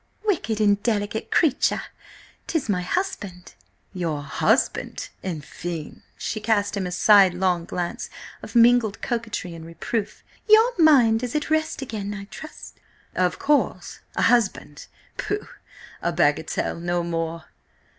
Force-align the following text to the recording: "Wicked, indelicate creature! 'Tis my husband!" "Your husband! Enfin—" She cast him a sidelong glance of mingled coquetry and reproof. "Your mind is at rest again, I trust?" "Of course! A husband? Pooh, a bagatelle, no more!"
"Wicked, 0.25 0.59
indelicate 0.59 1.29
creature! 1.29 1.83
'Tis 2.47 2.67
my 2.67 2.81
husband!" 2.81 3.53
"Your 3.93 4.23
husband! 4.23 5.09
Enfin—" 5.23 6.01
She 6.17 6.39
cast 6.39 6.75
him 6.75 6.87
a 6.87 6.91
sidelong 6.91 7.65
glance 7.65 8.09
of 8.41 8.55
mingled 8.55 9.03
coquetry 9.03 9.53
and 9.53 9.63
reproof. 9.63 10.23
"Your 10.49 10.73
mind 10.79 11.21
is 11.21 11.35
at 11.35 11.51
rest 11.51 11.83
again, 11.83 12.15
I 12.15 12.23
trust?" 12.31 12.79
"Of 13.13 13.37
course! 13.37 13.99
A 14.15 14.23
husband? 14.23 14.87
Pooh, 15.17 15.47
a 16.01 16.11
bagatelle, 16.11 16.79
no 16.79 17.03
more!" 17.03 17.45